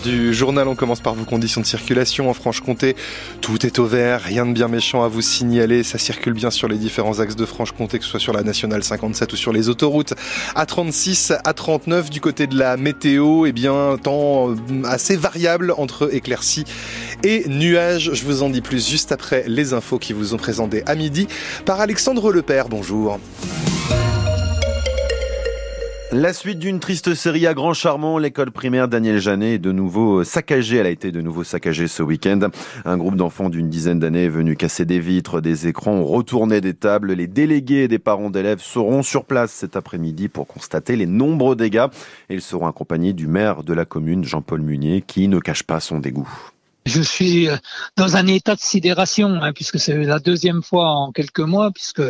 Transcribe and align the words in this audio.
Du 0.00 0.32
journal, 0.32 0.68
on 0.68 0.74
commence 0.74 1.02
par 1.02 1.12
vos 1.12 1.26
conditions 1.26 1.60
de 1.60 1.66
circulation 1.66 2.30
en 2.30 2.32
Franche-Comté. 2.32 2.96
Tout 3.42 3.66
est 3.66 3.78
au 3.78 3.84
vert, 3.84 4.22
rien 4.22 4.46
de 4.46 4.52
bien 4.52 4.66
méchant 4.66 5.04
à 5.04 5.08
vous 5.08 5.20
signaler. 5.20 5.82
Ça 5.82 5.98
circule 5.98 6.32
bien 6.32 6.50
sur 6.50 6.66
les 6.66 6.78
différents 6.78 7.20
axes 7.20 7.36
de 7.36 7.44
Franche-Comté, 7.44 7.98
que 7.98 8.04
ce 8.06 8.10
soit 8.12 8.18
sur 8.18 8.32
la 8.32 8.42
nationale 8.42 8.82
57 8.82 9.30
ou 9.34 9.36
sur 9.36 9.52
les 9.52 9.68
autoroutes. 9.68 10.14
À 10.54 10.64
36, 10.64 11.34
à 11.44 11.52
39, 11.52 12.08
du 12.08 12.22
côté 12.22 12.46
de 12.46 12.58
la 12.58 12.78
météo, 12.78 13.44
eh 13.44 13.52
bien, 13.52 13.98
temps 14.02 14.52
euh, 14.52 14.54
assez 14.86 15.14
variable 15.14 15.74
entre 15.76 16.14
éclaircies 16.14 16.64
et 17.22 17.46
nuages. 17.46 18.12
Je 18.14 18.24
vous 18.24 18.42
en 18.42 18.48
dis 18.48 18.62
plus 18.62 18.88
juste 18.88 19.12
après 19.12 19.44
les 19.46 19.74
infos 19.74 19.98
qui 19.98 20.14
vous 20.14 20.32
ont 20.32 20.38
présenté 20.38 20.82
à 20.86 20.94
midi 20.94 21.28
par 21.66 21.82
Alexandre 21.82 22.32
Lepère. 22.32 22.70
Bonjour. 22.70 23.20
La 26.14 26.34
suite 26.34 26.58
d'une 26.58 26.78
triste 26.78 27.14
série 27.14 27.46
à 27.46 27.54
Grand 27.54 27.72
Charmont, 27.72 28.18
l'école 28.18 28.50
primaire 28.50 28.86
Daniel 28.86 29.18
Janet 29.18 29.54
est 29.54 29.58
de 29.58 29.72
nouveau 29.72 30.24
saccagée. 30.24 30.76
Elle 30.76 30.86
a 30.86 30.90
été 30.90 31.10
de 31.10 31.22
nouveau 31.22 31.42
saccagée 31.42 31.88
ce 31.88 32.02
week-end. 32.02 32.50
Un 32.84 32.98
groupe 32.98 33.16
d'enfants 33.16 33.48
d'une 33.48 33.70
dizaine 33.70 33.98
d'années 33.98 34.26
est 34.26 34.28
venu 34.28 34.54
casser 34.54 34.84
des 34.84 34.98
vitres, 34.98 35.40
des 35.40 35.68
écrans, 35.68 36.04
retourner 36.04 36.60
des 36.60 36.74
tables. 36.74 37.14
Les 37.14 37.28
délégués 37.28 37.88
des 37.88 37.98
parents 37.98 38.28
d'élèves 38.28 38.60
seront 38.60 39.02
sur 39.02 39.24
place 39.24 39.52
cet 39.52 39.74
après-midi 39.74 40.28
pour 40.28 40.46
constater 40.46 40.96
les 40.96 41.06
nombreux 41.06 41.56
dégâts. 41.56 41.86
Ils 42.28 42.42
seront 42.42 42.66
accompagnés 42.66 43.14
du 43.14 43.26
maire 43.26 43.62
de 43.62 43.72
la 43.72 43.86
commune, 43.86 44.22
Jean-Paul 44.22 44.60
Munier, 44.60 45.00
qui 45.00 45.28
ne 45.28 45.38
cache 45.38 45.62
pas 45.62 45.80
son 45.80 45.98
dégoût. 45.98 46.28
Je 46.84 47.00
suis 47.00 47.48
euh, 47.48 47.56
dans 47.96 48.16
un 48.16 48.26
état 48.26 48.56
de 48.56 48.60
sidération, 48.60 49.40
hein, 49.40 49.52
puisque 49.52 49.78
c'est 49.78 49.96
la 50.04 50.18
deuxième 50.18 50.62
fois 50.62 50.88
en 50.90 51.12
quelques 51.12 51.40
mois, 51.40 51.70
puisque 51.70 52.02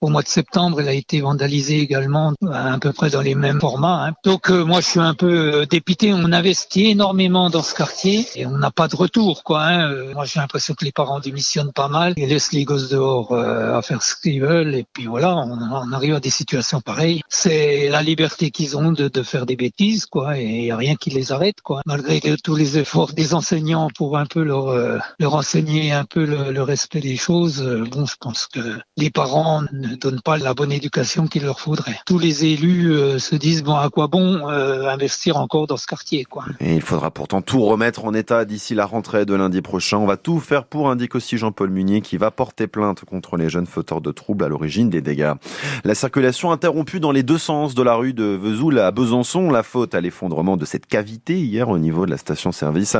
au 0.00 0.08
mois 0.08 0.22
de 0.22 0.28
septembre, 0.28 0.82
il 0.82 0.88
a 0.88 0.92
été 0.92 1.22
vandalisé 1.22 1.80
également 1.80 2.34
à, 2.50 2.78
peu 2.78 2.92
près 2.92 3.08
dans 3.08 3.22
les 3.22 3.34
mêmes 3.34 3.60
formats. 3.60 4.08
Hein. 4.08 4.12
Donc 4.24 4.50
euh, 4.50 4.64
moi, 4.64 4.80
je 4.80 4.86
suis 4.86 5.00
un 5.00 5.14
peu 5.14 5.62
euh, 5.62 5.66
dépité. 5.66 6.12
On 6.12 6.32
investit 6.32 6.90
énormément 6.90 7.48
dans 7.48 7.62
ce 7.62 7.74
quartier 7.74 8.26
et 8.34 8.44
on 8.44 8.58
n'a 8.58 8.70
pas 8.70 8.88
de 8.88 8.96
retour. 8.96 9.42
Quoi, 9.42 9.62
hein. 9.62 10.12
Moi, 10.12 10.26
j'ai 10.26 10.38
l'impression 10.38 10.74
que 10.74 10.84
les 10.84 10.92
parents 10.92 11.20
démissionnent 11.20 11.72
pas 11.72 11.88
mal. 11.88 12.12
Ils 12.16 12.28
laissent 12.28 12.52
les 12.52 12.64
gosses 12.64 12.90
dehors 12.90 13.34
à 13.34 13.80
faire 13.80 14.02
ce 14.02 14.14
qu'ils 14.16 14.42
veulent. 14.42 14.74
Et 14.74 14.84
puis 14.92 15.06
voilà, 15.06 15.34
on, 15.36 15.50
on, 15.50 15.92
arrive 15.92 16.14
à 16.14 16.20
des 16.20 16.30
situations 16.30 16.80
pareilles. 16.80 17.22
C'est 17.28 17.88
la 17.88 18.02
liberté 18.02 18.50
qu'ils 18.50 18.76
ont 18.76 18.92
de, 18.92 19.08
de, 19.08 19.22
faire 19.22 19.46
des 19.46 19.56
bêtises, 19.56 20.06
quoi, 20.06 20.38
et 20.38 20.44
il 20.44 20.62
n'y 20.62 20.70
a 20.70 20.76
rien 20.76 20.96
qui 20.96 21.10
les 21.10 21.32
arrête. 21.32 21.60
Quoi. 21.62 21.82
Malgré 21.86 22.20
tous 22.42 22.54
les 22.54 22.78
efforts 22.78 23.12
des 23.12 23.34
enseignants 23.34 23.88
pour 23.94 24.09
un 24.16 24.26
peu 24.26 24.42
leur, 24.42 24.68
euh, 24.68 24.98
leur 25.18 25.34
enseigner 25.34 25.92
un 25.92 26.04
peu 26.04 26.24
le, 26.24 26.62
respect 26.62 27.00
des 27.00 27.16
choses, 27.16 27.62
euh, 27.62 27.84
bon, 27.90 28.06
je 28.06 28.16
pense 28.20 28.46
que 28.46 28.60
les 28.96 29.10
parents 29.10 29.62
ne 29.72 29.94
donnent 29.96 30.20
pas 30.20 30.36
la 30.38 30.54
bonne 30.54 30.72
éducation 30.72 31.26
qu'il 31.26 31.44
leur 31.44 31.60
faudrait. 31.60 31.98
Tous 32.06 32.18
les 32.18 32.44
élus 32.44 32.92
euh, 32.92 33.18
se 33.18 33.34
disent 33.34 33.62
bon, 33.62 33.74
à 33.74 33.88
quoi 33.88 34.08
bon 34.08 34.46
investir 34.48 35.36
encore 35.36 35.66
dans 35.66 35.76
ce 35.76 35.86
quartier, 35.86 36.24
quoi. 36.24 36.44
Et 36.60 36.74
il 36.74 36.82
faudra 36.82 37.10
pourtant 37.10 37.42
tout 37.42 37.62
remettre 37.64 38.04
en 38.04 38.14
état 38.14 38.44
d'ici 38.44 38.74
la 38.74 38.86
rentrée 38.86 39.24
de 39.24 39.34
lundi 39.34 39.62
prochain. 39.62 39.98
On 39.98 40.06
va 40.06 40.16
tout 40.16 40.40
faire 40.40 40.64
pour, 40.64 40.90
indique 40.90 41.14
aussi 41.14 41.38
Jean-Paul 41.38 41.70
Munier, 41.70 42.00
qui 42.00 42.16
va 42.16 42.30
porter 42.30 42.66
plainte 42.66 43.04
contre 43.04 43.36
les 43.36 43.48
jeunes 43.48 43.66
fauteurs 43.66 44.00
de 44.00 44.12
troubles 44.12 44.44
à 44.44 44.48
l'origine 44.48 44.90
des 44.90 45.00
dégâts. 45.00 45.32
La 45.84 45.94
circulation 45.94 46.52
interrompue 46.52 47.00
dans 47.00 47.12
les 47.12 47.22
deux 47.22 47.38
sens 47.38 47.74
de 47.74 47.82
la 47.82 47.94
rue 47.94 48.12
de 48.12 48.24
Vesoul 48.24 48.78
à 48.78 48.90
Besançon, 48.90 49.50
la 49.50 49.62
faute 49.62 49.94
à 49.94 50.00
l'effondrement 50.00 50.56
de 50.56 50.64
cette 50.64 50.86
cavité 50.86 51.38
hier 51.38 51.68
au 51.68 51.78
niveau 51.78 52.06
de 52.06 52.10
la 52.10 52.16
station-service. 52.16 52.96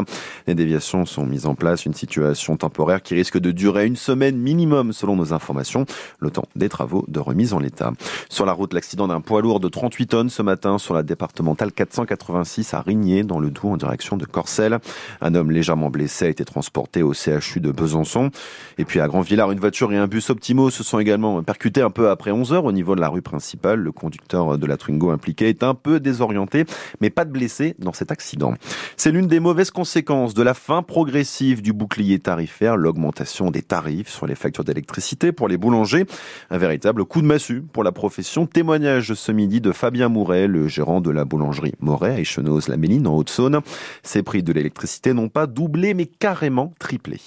Les 0.46 0.54
déviations 0.54 0.99
sont 1.04 1.26
mises 1.26 1.46
en 1.46 1.54
place, 1.54 1.86
une 1.86 1.94
situation 1.94 2.56
temporaire 2.56 3.02
qui 3.02 3.14
risque 3.14 3.38
de 3.38 3.50
durer 3.50 3.86
une 3.86 3.96
semaine 3.96 4.36
minimum 4.36 4.92
selon 4.92 5.16
nos 5.16 5.32
informations, 5.32 5.86
le 6.18 6.30
temps 6.30 6.46
des 6.56 6.68
travaux 6.68 7.04
de 7.08 7.20
remise 7.20 7.52
en 7.52 7.58
l'état. 7.58 7.92
Sur 8.28 8.46
la 8.46 8.52
route, 8.52 8.74
l'accident 8.74 9.08
d'un 9.08 9.20
poids 9.20 9.42
lourd 9.42 9.60
de 9.60 9.68
38 9.68 10.06
tonnes 10.06 10.30
ce 10.30 10.42
matin 10.42 10.78
sur 10.78 10.94
la 10.94 11.02
départementale 11.02 11.72
486 11.72 12.74
à 12.74 12.80
Rigné 12.80 13.22
dans 13.22 13.38
le 13.38 13.50
Doubs 13.50 13.72
en 13.72 13.76
direction 13.76 14.16
de 14.16 14.24
Corcelles. 14.24 14.78
Un 15.20 15.34
homme 15.34 15.50
légèrement 15.50 15.90
blessé 15.90 16.26
a 16.26 16.28
été 16.28 16.44
transporté 16.44 17.02
au 17.02 17.12
CHU 17.12 17.60
de 17.60 17.70
Besançon. 17.70 18.30
Et 18.78 18.84
puis 18.84 19.00
à 19.00 19.08
Grand-Villard, 19.08 19.50
une 19.50 19.60
voiture 19.60 19.92
et 19.92 19.96
un 19.96 20.06
bus 20.06 20.30
Optimo 20.30 20.70
se 20.70 20.82
sont 20.82 20.98
également 20.98 21.42
percutés 21.42 21.82
un 21.82 21.90
peu 21.90 22.10
après 22.10 22.30
11 22.30 22.52
heures 22.52 22.64
au 22.64 22.72
niveau 22.72 22.94
de 22.94 23.00
la 23.00 23.08
rue 23.08 23.22
principale. 23.22 23.80
Le 23.80 23.92
conducteur 23.92 24.58
de 24.58 24.66
la 24.66 24.76
Twingo 24.76 25.10
impliqué 25.10 25.48
est 25.48 25.62
un 25.62 25.74
peu 25.74 26.00
désorienté, 26.00 26.64
mais 27.00 27.10
pas 27.10 27.24
de 27.24 27.30
blessés 27.30 27.74
dans 27.78 27.92
cet 27.92 28.10
accident. 28.10 28.54
C'est 28.96 29.10
l'une 29.10 29.26
des 29.26 29.40
mauvaises 29.40 29.70
conséquences 29.70 30.34
de 30.34 30.42
la 30.42 30.54
fin 30.54 30.82
progressive 30.90 31.62
du 31.62 31.72
bouclier 31.72 32.18
tarifaire, 32.18 32.76
l'augmentation 32.76 33.52
des 33.52 33.62
tarifs 33.62 34.08
sur 34.08 34.26
les 34.26 34.34
factures 34.34 34.64
d'électricité 34.64 35.30
pour 35.30 35.46
les 35.46 35.56
boulangers. 35.56 36.04
Un 36.50 36.58
véritable 36.58 37.04
coup 37.04 37.22
de 37.22 37.28
massue 37.28 37.62
pour 37.62 37.84
la 37.84 37.92
profession. 37.92 38.44
Témoignage 38.44 39.14
ce 39.14 39.30
midi 39.30 39.60
de 39.60 39.70
Fabien 39.70 40.08
Mouret, 40.08 40.48
le 40.48 40.66
gérant 40.66 41.00
de 41.00 41.10
la 41.10 41.24
boulangerie 41.24 41.74
Moret 41.78 42.16
à 42.16 42.18
Echenoz-la-Méline 42.18 43.06
en 43.06 43.16
Haute-Saône. 43.16 43.60
Ces 44.02 44.24
prix 44.24 44.42
de 44.42 44.52
l'électricité 44.52 45.12
n'ont 45.12 45.28
pas 45.28 45.46
doublé 45.46 45.94
mais 45.94 46.06
carrément 46.06 46.74
triplé. 46.80 47.20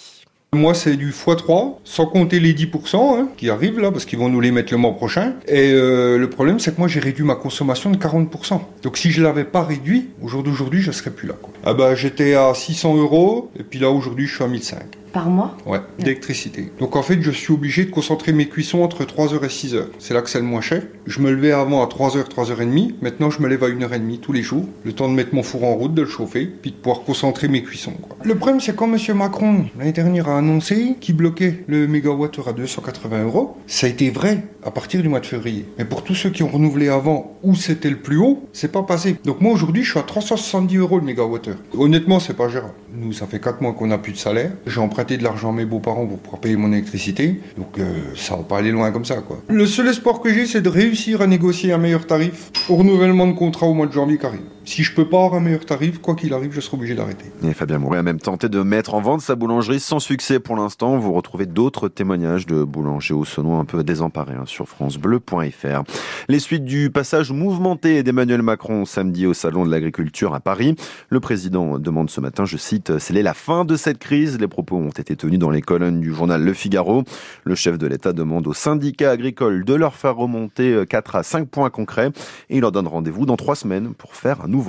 Moi, 0.54 0.74
c'est 0.74 0.96
du 0.96 1.12
x3, 1.12 1.76
sans 1.84 2.06
compter 2.06 2.40
les 2.40 2.54
10% 2.54 2.96
hein, 2.96 3.30
qui 3.38 3.50
arrivent 3.50 3.80
là, 3.80 3.92
parce 3.92 4.06
qu'ils 4.06 4.20
vont 4.20 4.30
nous 4.30 4.40
les 4.40 4.52
mettre 4.52 4.72
le 4.72 4.78
mois 4.78 4.94
prochain. 4.94 5.34
Et 5.48 5.72
euh, 5.72 6.18
le 6.18 6.30
problème, 6.30 6.60
c'est 6.60 6.76
que 6.76 6.80
moi, 6.80 6.88
j'ai 6.88 7.00
réduit 7.00 7.26
ma 7.26 7.36
consommation 7.36 7.90
de 7.90 7.98
40%. 7.98 8.60
Donc, 8.84 8.98
si 8.98 9.12
je 9.12 9.22
l'avais 9.22 9.46
pas 9.46 9.64
réduit, 9.64 10.10
au 10.22 10.28
jour 10.28 10.44
d'aujourd'hui, 10.44 10.82
je 10.82 10.92
serais 10.92 11.12
plus 11.12 11.28
là. 11.28 11.36
Ah 11.66 11.74
bah, 11.74 11.96
j'étais 11.96 12.36
à 12.36 12.54
600 12.54 12.98
euros, 12.98 13.52
et 13.60 13.64
puis 13.64 13.80
là, 13.80 13.90
aujourd'hui, 13.90 14.28
je 14.28 14.36
suis 14.36 14.44
à 14.44 14.48
1005 14.48 14.84
par 15.14 15.30
mois 15.30 15.56
Ouais, 15.66 15.80
d'électricité. 16.00 16.72
Donc 16.80 16.96
en 16.96 17.04
fait, 17.04 17.22
je 17.22 17.32
suis 17.32 17.54
obligé 17.54 17.86
de 17.86 17.92
concentrer 17.92 18.34
mes 18.34 18.48
cuissons 18.50 18.82
entre 18.82 19.04
3h 19.06 19.36
et 19.44 19.48
6h. 19.48 19.84
C'est 20.00 20.14
là 20.14 20.22
que 20.22 20.30
c'est 20.30 20.40
le 20.40 20.46
moins 20.46 20.62
cher. 20.62 20.84
Je 21.06 21.20
me 21.22 21.32
levais 21.32 21.52
avant 21.52 21.82
à 21.84 21.88
3h, 21.88 22.28
3h30. 22.28 22.96
Maintenant, 23.02 23.30
je 23.30 23.42
me 23.42 23.48
lève 23.48 23.64
à 23.64 23.70
1h30 23.70 24.20
tous 24.20 24.34
les 24.34 24.42
jours. 24.42 24.66
Le 24.84 24.92
temps 24.94 25.08
de 25.08 25.14
mettre 25.14 25.34
mon 25.34 25.44
four 25.44 25.64
en 25.64 25.76
route, 25.76 25.94
de 25.94 26.02
le 26.02 26.08
chauffer, 26.08 26.46
puis 26.46 26.72
de 26.72 26.76
pouvoir 26.76 27.04
concentrer 27.04 27.48
mes 27.48 27.64
cuissons. 27.64 27.94
Le 28.24 28.36
problème, 28.36 28.60
c'est 28.60 28.76
quand 28.76 28.92
M. 28.92 28.98
Macron, 29.18 29.66
l'année 29.78 29.92
dernière, 29.92 30.28
a 30.30 30.38
annoncé 30.40 30.96
qu'il 31.00 31.16
bloquait 31.16 31.64
le 31.68 31.88
mégawattheure 31.88 32.48
à 32.48 32.54
280 32.54 33.24
euros, 33.24 33.58
ça 33.68 33.88
a 33.88 33.90
été 33.90 34.10
vrai 34.10 34.44
à 34.66 34.72
partir 34.72 35.02
du 35.02 35.10
mois 35.10 35.20
de 35.20 35.26
février. 35.26 35.66
Mais 35.78 35.86
pour 35.86 36.04
tous 36.04 36.16
ceux 36.16 36.30
qui 36.30 36.42
ont 36.44 36.48
renouvelé 36.50 36.90
avant, 36.90 37.38
où 37.44 37.56
c'était 37.56 37.90
le 37.90 37.98
plus 37.98 38.18
haut, 38.18 38.48
c'est 38.54 38.72
pas 38.72 38.84
passé. 38.84 39.18
Donc 39.26 39.42
moi, 39.42 39.52
aujourd'hui, 39.54 39.84
je 39.84 39.92
suis 39.92 40.00
à 40.00 40.04
370 40.04 40.78
euros 40.78 40.98
le 41.00 41.06
mégawattheure. 41.06 41.58
Honnêtement, 41.78 42.20
c'est 42.20 42.36
pas 42.36 42.50
gérable. 42.50 42.74
Nous, 42.96 43.14
ça 43.14 43.28
fait 43.28 43.40
4 43.40 43.62
mois 43.62 43.74
qu'on 43.74 43.88
n'a 43.88 43.98
plus 43.98 44.14
de 44.14 44.18
salaire. 44.18 44.52
J'ai 44.66 44.80
de 45.06 45.24
l'argent 45.24 45.50
à 45.50 45.54
mes 45.54 45.66
beaux-parents 45.66 46.06
pour 46.06 46.20
pouvoir 46.20 46.42
payer 46.42 46.56
mon 46.56 46.72
électricité. 46.72 47.40
Donc 47.58 47.78
euh, 47.80 47.94
ça 48.16 48.36
va 48.36 48.44
pas 48.44 48.58
aller 48.58 48.72
loin 48.72 48.92
comme 48.92 49.06
ça, 49.06 49.16
quoi. 49.18 49.42
Le 49.48 49.66
seul 49.66 49.88
espoir 49.88 50.22
que 50.22 50.34
j'ai, 50.34 50.46
c'est 50.46 50.62
de 50.62 50.70
réussir 50.70 51.22
à 51.22 51.28
négocier 51.28 51.74
un 51.74 51.78
meilleur 51.78 52.08
tarif 52.08 52.52
au 52.70 52.76
renouvellement 52.76 53.28
de 53.28 53.34
contrat 53.34 53.68
au 53.68 53.74
mois 53.74 53.88
de 53.88 53.94
janvier 53.94 54.18
qui 54.18 54.26
arrive. 54.26 54.42
Si 54.74 54.82
je 54.82 54.92
peux 54.92 55.08
pas 55.08 55.18
avoir 55.18 55.36
un 55.36 55.40
meilleur 55.40 55.68
tarif, 55.68 56.00
quoi 56.00 56.16
qu'il 56.16 56.34
arrive, 56.34 56.52
je 56.52 56.60
serai 56.60 56.78
obligé 56.78 56.96
d'arrêter. 56.96 57.26
Et 57.44 57.54
Fabien 57.54 57.78
Mouret 57.78 58.00
a 58.00 58.02
même 58.02 58.20
tenté 58.20 58.50
de 58.50 58.60
mettre 58.64 58.96
en 58.96 59.02
vente 59.02 59.22
sa 59.22 59.36
boulangerie 59.36 59.80
sans 59.80 60.00
succès 60.00 60.40
pour 60.40 60.56
l'instant. 60.56 60.98
Vous 60.98 61.14
retrouvez 61.14 61.46
d'autres 61.46 61.90
témoignages 61.90 62.48
de 62.48 62.64
boulangers 62.64 63.14
au 63.14 63.24
sonneau 63.24 63.54
un 63.54 63.66
peu 63.66 63.84
désemparés 63.84 64.34
hein, 64.34 64.46
sur 64.48 64.68
francebleu.fr. 64.68 65.84
Les 66.28 66.40
suites 66.40 66.66
du 66.66 66.90
passage 66.90 67.32
mouvementé 67.32 68.02
d'Emmanuel 68.02 68.42
Macron 68.42 68.86
samedi 68.86 69.28
au 69.28 69.36
Salon 69.36 69.64
de 69.64 69.70
l'Agriculture 69.70 70.34
à 70.34 70.40
Paris. 70.40 70.76
Le 71.10 71.20
président 71.20 71.78
demande 71.78 72.10
ce 72.10 72.20
matin, 72.20 72.46
je 72.46 72.58
cite, 72.58 72.98
c'est 72.98 73.14
la 73.14 73.36
fin 73.36 73.66
de 73.66 73.76
cette 73.76 74.00
crise. 74.00 74.40
Les 74.40 74.48
propos 74.48 74.78
ont 74.78 74.90
été 74.90 75.16
tenus 75.16 75.38
dans 75.38 75.52
les 75.52 75.62
colonnes 75.62 76.02
du 76.02 76.16
journal 76.16 76.44
Le 76.44 76.54
Figaro. 76.54 77.04
Le 77.44 77.54
chef 77.54 77.78
de 77.78 77.86
l'État 77.86 78.12
demande 78.12 78.48
aux 78.48 78.56
syndicats 78.56 79.12
agricoles 79.12 79.66
de 79.66 79.76
leur 79.76 79.94
faire 79.94 80.16
remonter 80.16 80.84
4 80.90 81.18
à 81.18 81.22
5 81.22 81.48
points 81.48 81.70
concrets 81.70 82.10
et 82.50 82.56
il 82.56 82.62
leur 82.62 82.72
donne 82.72 82.88
rendez-vous 82.88 83.28
dans 83.28 83.38
3 83.38 83.56
semaines 83.56 83.94
pour 83.94 84.16
faire 84.16 84.42
un 84.44 84.48
nouveau 84.48 84.63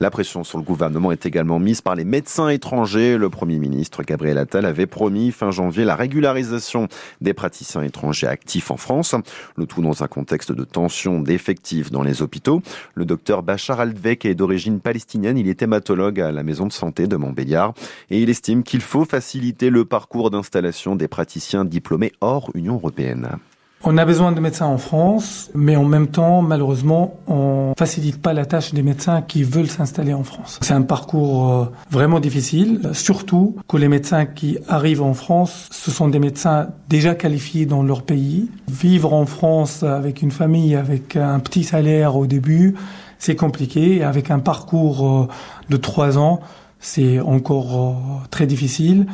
La 0.00 0.10
pression 0.10 0.44
sur 0.44 0.58
le 0.58 0.64
gouvernement 0.64 1.12
est 1.12 1.26
également 1.26 1.58
mise 1.58 1.80
par 1.80 1.94
les 1.94 2.04
médecins 2.04 2.48
étrangers. 2.48 3.16
Le 3.16 3.28
Premier 3.30 3.58
ministre 3.58 4.02
Gabriel 4.02 4.38
Attal 4.38 4.64
avait 4.64 4.86
promis 4.86 5.32
fin 5.32 5.50
janvier 5.50 5.84
la 5.84 5.96
régularisation 5.96 6.88
des 7.20 7.34
praticiens 7.34 7.82
étrangers 7.82 8.26
actifs 8.26 8.70
en 8.70 8.76
France. 8.76 9.14
Le 9.56 9.66
tout 9.66 9.82
dans 9.82 10.02
un 10.02 10.08
contexte 10.08 10.52
de 10.52 10.64
tension 10.64 11.20
d'effectifs 11.20 11.90
dans 11.90 12.02
les 12.02 12.22
hôpitaux. 12.22 12.62
Le 12.94 13.04
docteur 13.04 13.42
Bachar 13.42 13.80
Aldvek 13.80 14.24
est 14.24 14.34
d'origine 14.34 14.80
palestinienne. 14.80 15.38
Il 15.38 15.48
est 15.48 15.62
hématologue 15.62 16.20
à 16.20 16.32
la 16.32 16.42
maison 16.42 16.66
de 16.66 16.72
santé 16.72 17.06
de 17.06 17.16
Montbéliard 17.16 17.74
et 18.10 18.20
il 18.20 18.30
estime 18.30 18.62
qu'il 18.62 18.80
faut 18.80 19.04
faciliter 19.04 19.70
le 19.70 19.84
parcours 19.84 20.30
d'installation 20.30 20.96
des 20.96 21.08
praticiens 21.08 21.64
diplômés 21.64 22.12
hors 22.20 22.50
Union 22.54 22.74
européenne. 22.74 23.38
On 23.84 23.96
a 23.96 24.04
besoin 24.04 24.32
de 24.32 24.40
médecins 24.40 24.66
en 24.66 24.76
France, 24.76 25.50
mais 25.54 25.76
en 25.76 25.84
même 25.84 26.08
temps, 26.08 26.42
malheureusement, 26.42 27.14
on 27.28 27.74
facilite 27.78 28.20
pas 28.20 28.32
la 28.32 28.44
tâche 28.44 28.74
des 28.74 28.82
médecins 28.82 29.22
qui 29.22 29.44
veulent 29.44 29.68
s'installer 29.68 30.12
en 30.12 30.24
France. 30.24 30.58
C'est 30.62 30.74
un 30.74 30.82
parcours 30.82 31.52
euh, 31.52 31.64
vraiment 31.88 32.18
difficile, 32.18 32.90
surtout 32.92 33.56
que 33.68 33.76
les 33.76 33.86
médecins 33.86 34.26
qui 34.26 34.58
arrivent 34.66 35.02
en 35.02 35.14
France, 35.14 35.68
ce 35.70 35.92
sont 35.92 36.08
des 36.08 36.18
médecins 36.18 36.70
déjà 36.88 37.14
qualifiés 37.14 37.66
dans 37.66 37.84
leur 37.84 38.02
pays. 38.02 38.50
Vivre 38.66 39.12
en 39.12 39.26
France 39.26 39.84
avec 39.84 40.22
une 40.22 40.32
famille, 40.32 40.74
avec 40.74 41.14
un 41.14 41.38
petit 41.38 41.62
salaire 41.62 42.16
au 42.16 42.26
début, 42.26 42.74
c'est 43.20 43.36
compliqué. 43.36 44.02
Avec 44.02 44.32
un 44.32 44.40
parcours 44.40 45.06
euh, 45.06 45.28
de 45.70 45.76
trois 45.76 46.18
ans, 46.18 46.40
c'est 46.80 47.20
encore 47.20 48.22
très 48.30 48.46
difficile. 48.46 49.06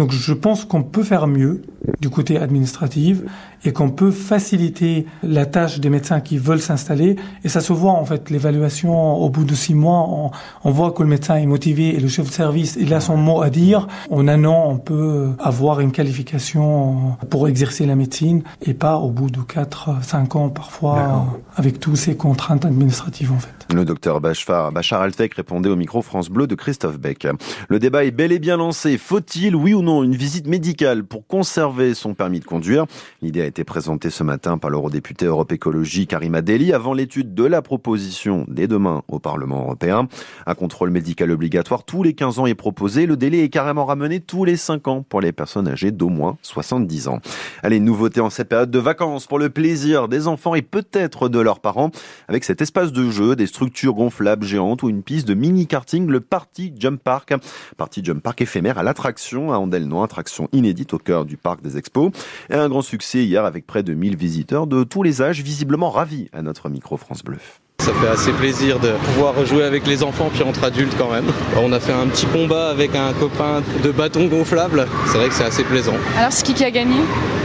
Donc 0.00 0.12
je 0.12 0.32
pense 0.32 0.64
qu'on 0.64 0.82
peut 0.82 1.02
faire 1.02 1.26
mieux 1.26 1.60
du 2.00 2.08
côté 2.08 2.38
administratif 2.38 3.20
et 3.66 3.72
qu'on 3.74 3.90
peut 3.90 4.10
faciliter 4.10 5.04
la 5.22 5.44
tâche 5.44 5.78
des 5.78 5.90
médecins 5.90 6.20
qui 6.20 6.38
veulent 6.38 6.62
s'installer. 6.62 7.16
Et 7.44 7.50
ça 7.50 7.60
se 7.60 7.74
voit 7.74 7.92
en 7.92 8.06
fait, 8.06 8.30
l'évaluation 8.30 9.16
au 9.16 9.28
bout 9.28 9.44
de 9.44 9.54
six 9.54 9.74
mois, 9.74 10.06
on, 10.08 10.30
on, 10.64 10.70
voit 10.70 10.92
que 10.92 11.02
le 11.02 11.08
médecin 11.10 11.36
est 11.36 11.44
motivé 11.44 11.94
et 11.94 12.00
le 12.00 12.08
chef 12.08 12.28
de 12.28 12.32
service, 12.32 12.78
il 12.80 12.94
a 12.94 13.00
son 13.00 13.18
mot 13.18 13.42
à 13.42 13.50
dire. 13.50 13.88
En 14.08 14.26
un 14.26 14.46
an, 14.46 14.68
on 14.70 14.78
peut 14.78 15.28
avoir 15.38 15.80
une 15.80 15.92
qualification 15.92 17.18
pour 17.28 17.46
exercer 17.46 17.84
la 17.84 17.94
médecine 17.94 18.42
et 18.62 18.72
pas 18.72 18.96
au 18.96 19.10
bout 19.10 19.30
de 19.30 19.40
quatre, 19.42 20.02
cinq 20.02 20.34
ans 20.34 20.48
parfois, 20.48 21.26
avec 21.56 21.78
tous 21.78 21.96
ces 21.96 22.16
contraintes 22.16 22.64
administratives 22.64 23.32
en 23.32 23.38
fait. 23.38 23.60
Le 23.72 23.84
docteur 23.84 24.20
Bachar, 24.20 24.72
Bachar 24.72 25.00
Altek 25.02 25.34
répondait 25.34 25.68
au 25.68 25.76
micro 25.76 26.02
France 26.02 26.28
Bleu 26.28 26.48
de 26.48 26.56
Christophe 26.56 26.98
Beck. 26.98 27.28
Le 27.68 27.78
débat 27.78 28.04
est 28.04 28.10
bel 28.10 28.32
et 28.32 28.40
bien 28.40 28.56
lancé. 28.56 28.98
Faut-il, 28.98 29.54
oui 29.54 29.74
ou 29.74 29.82
non, 29.82 29.89
une 29.90 30.14
visite 30.14 30.46
médicale 30.46 31.04
pour 31.04 31.26
conserver 31.26 31.94
son 31.94 32.14
permis 32.14 32.40
de 32.40 32.44
conduire 32.44 32.86
L'idée 33.22 33.42
a 33.42 33.46
été 33.46 33.64
présentée 33.64 34.10
ce 34.10 34.22
matin 34.22 34.58
par 34.58 34.70
l'eurodéputé 34.70 35.26
Europe 35.26 35.52
Écologie 35.52 36.06
Karima 36.06 36.42
Deli 36.42 36.72
avant 36.72 36.94
l'étude 36.94 37.34
de 37.34 37.44
la 37.44 37.62
proposition 37.62 38.46
dès 38.48 38.66
demain 38.66 39.02
au 39.08 39.18
Parlement 39.18 39.62
européen. 39.62 40.08
Un 40.46 40.54
contrôle 40.54 40.90
médical 40.90 41.30
obligatoire 41.30 41.84
tous 41.84 42.02
les 42.02 42.14
15 42.14 42.38
ans 42.38 42.46
est 42.46 42.54
proposé. 42.54 43.06
Le 43.06 43.16
délai 43.16 43.44
est 43.44 43.48
carrément 43.48 43.84
ramené 43.84 44.20
tous 44.20 44.44
les 44.44 44.56
5 44.56 44.88
ans 44.88 45.04
pour 45.06 45.20
les 45.20 45.32
personnes 45.32 45.68
âgées 45.68 45.90
d'au 45.90 46.08
moins 46.08 46.38
70 46.42 47.08
ans. 47.08 47.20
Allez, 47.62 47.80
nouveauté 47.80 48.20
en 48.20 48.30
cette 48.30 48.48
période 48.48 48.70
de 48.70 48.78
vacances 48.78 49.26
pour 49.26 49.38
le 49.38 49.50
plaisir 49.50 50.08
des 50.08 50.26
enfants 50.26 50.54
et 50.54 50.62
peut-être 50.62 51.28
de 51.28 51.40
leurs 51.40 51.60
parents 51.60 51.90
avec 52.28 52.44
cet 52.44 52.62
espace 52.62 52.92
de 52.92 53.10
jeu, 53.10 53.36
des 53.36 53.46
structure 53.46 53.94
gonflable 53.94 54.46
géante 54.46 54.82
ou 54.82 54.88
une 54.88 55.02
piste 55.02 55.26
de 55.28 55.34
mini-karting, 55.34 56.06
le 56.06 56.20
Party 56.20 56.72
Jump 56.78 57.02
Park. 57.02 57.34
Party 57.76 58.02
Jump 58.04 58.22
Park 58.22 58.40
éphémère 58.40 58.78
à 58.78 58.82
l'attraction 58.82 59.52
à 59.52 59.58
Attraction 60.02 60.48
inédite 60.52 60.94
au 60.94 60.98
cœur 60.98 61.24
du 61.24 61.36
parc 61.36 61.62
des 61.62 61.76
expos. 61.76 62.10
Et 62.50 62.54
un 62.54 62.68
grand 62.68 62.82
succès 62.82 63.24
hier 63.24 63.44
avec 63.44 63.66
près 63.66 63.82
de 63.82 63.94
1000 63.94 64.16
visiteurs 64.16 64.66
de 64.66 64.84
tous 64.84 65.02
les 65.02 65.22
âges, 65.22 65.42
visiblement 65.42 65.90
ravis 65.90 66.28
à 66.32 66.42
notre 66.42 66.68
micro 66.68 66.96
France 66.96 67.22
Bleu. 67.22 67.38
Ça 67.80 67.92
fait 67.94 68.08
assez 68.08 68.32
plaisir 68.32 68.78
de 68.78 68.90
pouvoir 69.06 69.34
jouer 69.46 69.64
avec 69.64 69.86
les 69.86 70.02
enfants 70.02 70.28
puis 70.30 70.42
entre 70.42 70.64
adultes 70.64 70.92
quand 70.98 71.10
même. 71.10 71.24
On 71.56 71.72
a 71.72 71.80
fait 71.80 71.94
un 71.94 72.06
petit 72.08 72.26
combat 72.26 72.68
avec 72.68 72.94
un 72.94 73.14
copain 73.14 73.62
de 73.82 73.90
bâton 73.90 74.26
gonflable. 74.26 74.86
C'est 75.06 75.16
vrai 75.16 75.28
que 75.28 75.34
c'est 75.34 75.44
assez 75.44 75.64
plaisant. 75.64 75.94
Alors 76.18 76.30
c'est 76.30 76.44
qui 76.44 76.52
qui 76.52 76.64
a 76.64 76.70
gagné 76.70 76.96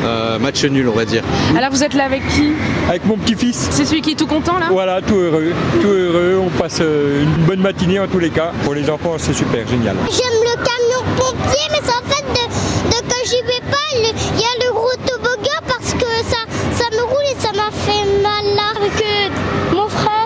euh, 0.04 0.38
Match 0.38 0.66
nul 0.66 0.90
on 0.90 0.94
va 0.94 1.06
dire. 1.06 1.24
Alors 1.58 1.70
vous 1.72 1.84
êtes 1.86 1.94
là 1.94 2.04
avec 2.04 2.28
qui 2.28 2.52
Avec 2.90 3.06
mon 3.06 3.16
petit-fils. 3.16 3.70
C'est 3.72 3.86
celui 3.86 4.02
qui 4.02 4.12
est 4.12 4.16
tout 4.20 4.28
content 4.28 4.60
là 4.60 4.68
Voilà, 4.70 5.02
tout 5.02 5.16
heureux. 5.16 5.54
Tout 5.82 5.88
heureux. 5.88 6.42
On 6.46 6.50
passe 6.60 6.80
euh, 6.82 7.24
une 7.24 7.46
bonne 7.46 7.62
matinée 7.62 8.00
en 8.00 8.08
tous 8.08 8.20
les 8.20 8.30
cas. 8.30 8.52
Pour 8.66 8.74
les 8.74 8.90
enfants 8.90 9.16
c'est 9.18 9.34
super, 9.34 9.66
génial. 9.70 9.96
J'aime 10.12 10.42
le 10.44 10.56
camion 10.58 11.16
pompier 11.18 11.66
mais 11.72 11.90
en 11.90 12.10
fait 12.10 12.26
de, 12.34 12.90
de 12.90 13.02
quand 13.10 13.24
j'y 13.26 13.42
vais 13.44 13.72
pas, 13.72 13.78
il 13.96 14.02
y 14.42 14.44
a 14.44 14.68
le 14.68 14.74
gros 14.74 14.96
toboggan 15.08 15.62
parce 15.66 15.94
que 15.94 16.10
ça, 16.30 16.40
ça 16.74 16.90
me 16.92 17.04
roule 17.04 17.24
et 17.32 17.40
ça 17.40 17.54
m'a 17.54 17.72
fait 17.72 18.22
mal 18.22 18.54
là. 18.54 18.74
Que 19.00 19.76
mon 19.76 19.88
frère 19.88 20.26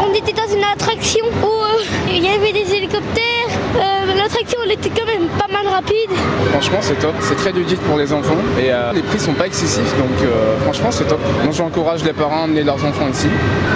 on, 0.00 0.14
était 0.14 0.32
dans 0.32 0.46
une 0.54 0.64
attraction 0.64 1.24
où 1.42 1.46
euh, 1.46 1.82
il 2.08 2.24
y 2.24 2.28
avait 2.28 2.52
des 2.52 2.72
hélicoptères. 2.74 3.48
Euh, 3.76 4.14
L'attraction 4.16 4.58
elle 4.64 4.72
était 4.72 4.90
quand 4.90 5.06
même 5.06 5.28
pas 5.38 5.48
mal 5.52 5.66
rapide. 5.66 6.10
Franchement 6.58 6.80
c'est 6.82 6.98
top, 6.98 7.14
c'est 7.20 7.36
très 7.36 7.52
ludique 7.52 7.78
pour 7.82 7.96
les 7.96 8.12
enfants 8.12 8.34
et 8.58 8.72
euh, 8.72 8.92
les 8.92 9.02
prix 9.02 9.20
sont 9.20 9.32
pas 9.32 9.46
excessifs 9.46 9.96
donc 9.96 10.10
euh, 10.22 10.58
franchement 10.58 10.90
c'est 10.90 11.06
top. 11.06 11.20
Moi 11.44 11.52
j'encourage 11.52 12.02
les 12.02 12.12
parents 12.12 12.40
à 12.40 12.44
amener 12.46 12.64
leurs 12.64 12.84
enfants 12.84 13.08
ici. 13.08 13.28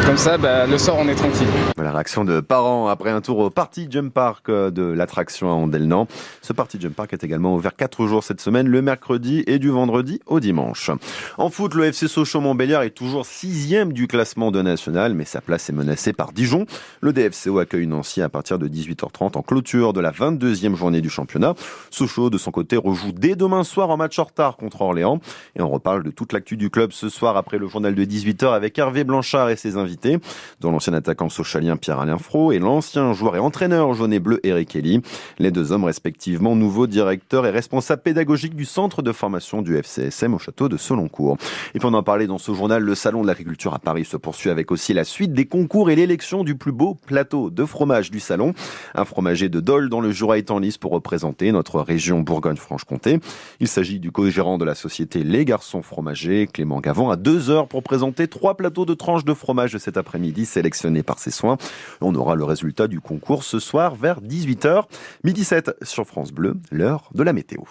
Comme 0.04 0.16
ça 0.16 0.36
bah, 0.36 0.66
le 0.66 0.76
soir 0.78 0.96
on 0.98 1.06
est 1.06 1.14
tranquille. 1.14 1.46
La 1.80 1.92
réaction 1.92 2.24
de 2.24 2.40
parents 2.40 2.88
après 2.88 3.10
un 3.10 3.20
tour 3.20 3.38
au 3.38 3.50
Party 3.50 3.86
Jump 3.88 4.12
Park 4.12 4.50
de 4.50 4.82
l'attraction 4.82 5.48
à 5.48 5.52
Andelnan. 5.52 6.08
Ce 6.40 6.52
Party 6.52 6.78
Jump 6.80 6.96
Park 6.96 7.12
est 7.12 7.22
également 7.22 7.54
ouvert 7.54 7.76
4 7.76 8.08
jours 8.08 8.24
cette 8.24 8.40
semaine, 8.40 8.66
le 8.66 8.82
mercredi 8.82 9.44
et 9.46 9.60
du 9.60 9.68
vendredi 9.68 10.20
au 10.26 10.40
dimanche. 10.40 10.90
En 11.38 11.50
foot, 11.50 11.74
le 11.74 11.84
FC 11.84 12.08
Sochaux-Montbéliard 12.08 12.82
est 12.82 12.90
toujours 12.90 13.26
sixième 13.26 13.92
du 13.92 14.08
classement 14.08 14.50
de 14.50 14.60
national, 14.60 15.14
mais 15.14 15.24
sa 15.24 15.40
place 15.40 15.70
est 15.70 15.72
menacée 15.72 16.12
par 16.12 16.32
Dijon. 16.32 16.66
Le 17.00 17.12
DFCO 17.12 17.60
accueille 17.60 17.86
Nancy 17.86 18.22
à 18.22 18.28
partir 18.28 18.58
de 18.58 18.66
18h30 18.66 19.38
en 19.38 19.42
clôture 19.42 19.92
de 19.92 20.00
la 20.00 20.10
22e 20.10 20.74
journée 20.74 21.00
du 21.00 21.10
championnat. 21.10 21.54
Sochaux, 21.90 22.28
de 22.28 22.38
son 22.38 22.50
côté, 22.50 22.71
rejoue 22.76 23.12
dès 23.12 23.36
demain 23.36 23.64
soir 23.64 23.90
en 23.90 23.96
match 23.96 24.18
en 24.18 24.24
retard 24.24 24.56
contre 24.56 24.82
Orléans. 24.82 25.20
Et 25.56 25.62
on 25.62 25.68
reparle 25.68 26.02
de 26.02 26.10
toute 26.10 26.32
l'actu 26.32 26.56
du 26.56 26.70
club 26.70 26.92
ce 26.92 27.08
soir 27.08 27.36
après 27.36 27.58
le 27.58 27.66
journal 27.66 27.94
de 27.94 28.04
18h 28.04 28.52
avec 28.52 28.78
Hervé 28.78 29.04
Blanchard 29.04 29.50
et 29.50 29.56
ses 29.56 29.76
invités, 29.76 30.18
dont 30.60 30.70
l'ancien 30.70 30.94
attaquant 30.94 31.28
sochalien 31.28 31.76
Pierre-Alain 31.76 32.18
Fro 32.18 32.52
et 32.52 32.58
l'ancien 32.58 33.12
joueur 33.12 33.36
et 33.36 33.38
entraîneur 33.38 33.92
jaune 33.94 34.12
et 34.12 34.20
bleu 34.20 34.40
Eric 34.42 34.70
Kelly. 34.70 35.02
Les 35.38 35.50
deux 35.50 35.72
hommes 35.72 35.84
respectivement 35.84 36.56
nouveaux 36.56 36.86
directeurs 36.86 37.46
et 37.46 37.50
responsables 37.50 38.02
pédagogiques 38.02 38.56
du 38.56 38.64
centre 38.64 39.02
de 39.02 39.12
formation 39.12 39.62
du 39.62 39.76
FCSM 39.76 40.34
au 40.34 40.38
château 40.38 40.68
de 40.68 40.76
Soloncourt. 40.76 41.36
Et 41.74 41.78
puis 41.78 41.88
on 41.90 41.94
en 41.94 42.02
parlait 42.02 42.26
dans 42.26 42.38
ce 42.38 42.52
journal, 42.52 42.82
le 42.82 42.94
salon 42.94 43.22
de 43.22 43.26
l'agriculture 43.26 43.74
à 43.74 43.78
Paris 43.78 44.04
se 44.04 44.16
poursuit 44.16 44.50
avec 44.50 44.70
aussi 44.70 44.92
la 44.94 45.04
suite 45.04 45.32
des 45.32 45.46
concours 45.46 45.90
et 45.90 45.96
l'élection 45.96 46.44
du 46.44 46.54
plus 46.54 46.72
beau 46.72 46.96
plateau 47.06 47.50
de 47.50 47.64
fromage 47.64 48.10
du 48.10 48.20
salon. 48.20 48.54
Un 48.94 49.04
fromager 49.04 49.48
de 49.48 49.60
Dole 49.60 49.88
dans 49.88 50.00
le 50.00 50.10
Jura 50.10 50.38
est 50.38 50.50
en 50.50 50.58
lice 50.58 50.78
pour 50.78 50.92
représenter 50.92 51.52
notre 51.52 51.80
région 51.80 52.22
Bourgogne-Franche-Comté. 52.62 53.18
Il 53.60 53.68
s'agit 53.68 53.98
du 53.98 54.10
co-gérant 54.10 54.58
de 54.58 54.64
la 54.64 54.74
société 54.74 55.24
Les 55.24 55.44
Garçons 55.44 55.82
Fromagers, 55.82 56.46
Clément 56.46 56.80
Gavant, 56.80 57.10
à 57.10 57.16
deux 57.16 57.50
heures 57.50 57.68
pour 57.68 57.82
présenter 57.82 58.28
trois 58.28 58.56
plateaux 58.56 58.86
de 58.86 58.94
tranches 58.94 59.24
de 59.24 59.34
fromage 59.34 59.72
de 59.72 59.78
cet 59.78 59.96
après-midi 59.96 60.46
sélectionnés 60.46 61.02
par 61.02 61.18
ses 61.18 61.30
soins. 61.30 61.56
On 62.00 62.14
aura 62.14 62.34
le 62.34 62.44
résultat 62.44 62.88
du 62.88 63.00
concours 63.00 63.44
ce 63.44 63.58
soir 63.58 63.94
vers 63.94 64.20
18h. 64.20 64.84
Midi 65.24 65.44
7 65.44 65.72
sur 65.82 66.06
France 66.06 66.32
Bleu, 66.32 66.56
l'heure 66.70 67.10
de 67.14 67.22
la 67.22 67.32
météo. 67.32 67.62